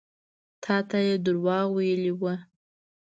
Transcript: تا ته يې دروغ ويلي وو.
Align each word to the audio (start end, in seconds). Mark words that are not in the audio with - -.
تا 0.63 0.75
ته 0.89 0.97
يې 1.07 1.15
دروغ 1.25 1.47
ويلي 1.75 2.11
وو. 2.19 2.33